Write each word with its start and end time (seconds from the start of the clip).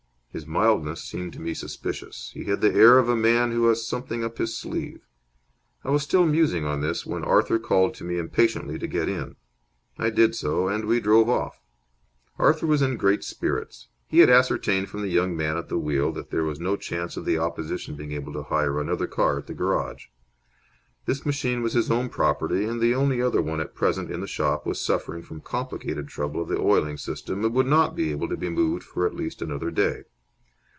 His 0.33 0.47
mildness 0.47 1.03
seemed 1.03 1.33
to 1.33 1.41
me 1.41 1.53
suspicious. 1.53 2.31
He 2.33 2.45
had 2.45 2.61
the 2.61 2.73
air 2.73 2.97
of 2.97 3.09
a 3.09 3.17
man 3.17 3.51
who 3.51 3.65
has 3.67 3.85
something 3.85 4.23
up 4.23 4.37
his 4.37 4.55
sleeve. 4.55 5.01
I 5.83 5.89
was 5.91 6.03
still 6.03 6.25
musing 6.25 6.63
on 6.63 6.79
this 6.79 7.05
when 7.05 7.25
Arthur 7.25 7.59
called 7.59 7.93
to 7.95 8.05
me 8.05 8.17
impatiently 8.17 8.79
to 8.79 8.87
get 8.87 9.09
in. 9.09 9.35
I 9.99 10.09
did 10.09 10.33
so, 10.33 10.69
and 10.69 10.85
we 10.85 11.01
drove 11.01 11.27
off. 11.27 11.59
Arthur 12.39 12.65
was 12.65 12.81
in 12.81 12.95
great 12.95 13.25
spirits. 13.25 13.89
He 14.07 14.19
had 14.19 14.29
ascertained 14.29 14.87
from 14.87 15.01
the 15.01 15.09
young 15.09 15.35
man 15.35 15.57
at 15.57 15.67
the 15.67 15.77
wheel 15.77 16.13
that 16.13 16.31
there 16.31 16.45
was 16.45 16.61
no 16.61 16.77
chance 16.77 17.17
of 17.17 17.25
the 17.25 17.37
opposition 17.37 17.95
being 17.97 18.13
able 18.13 18.31
to 18.31 18.43
hire 18.43 18.79
another 18.79 19.07
car 19.07 19.37
at 19.37 19.47
the 19.47 19.53
garage. 19.53 20.05
This 21.07 21.25
machine 21.25 21.61
was 21.61 21.73
his 21.73 21.91
own 21.91 22.07
property, 22.07 22.63
and 22.63 22.79
the 22.79 22.95
only 22.95 23.21
other 23.21 23.41
one 23.41 23.59
at 23.59 23.75
present 23.75 24.09
in 24.09 24.21
the 24.21 24.27
shop 24.27 24.65
was 24.65 24.79
suffering 24.79 25.23
from 25.23 25.41
complicated 25.41 26.07
trouble 26.07 26.41
of 26.41 26.47
the 26.47 26.57
oiling 26.57 26.95
system 26.97 27.43
and 27.43 27.53
would 27.53 27.67
not 27.67 27.97
be 27.97 28.11
able 28.11 28.29
to 28.29 28.37
be 28.37 28.47
moved 28.47 28.83
for 28.85 29.05
at 29.05 29.13
least 29.13 29.41
another 29.41 29.69
day. 29.69 30.03